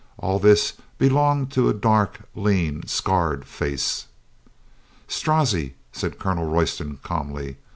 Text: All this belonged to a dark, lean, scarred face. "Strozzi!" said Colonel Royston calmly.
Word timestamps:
All 0.17 0.39
this 0.39 0.73
belonged 0.97 1.51
to 1.51 1.69
a 1.69 1.75
dark, 1.75 2.21
lean, 2.33 2.87
scarred 2.87 3.45
face. 3.45 4.07
"Strozzi!" 5.07 5.75
said 5.91 6.17
Colonel 6.17 6.49
Royston 6.49 6.97
calmly. 7.03 7.57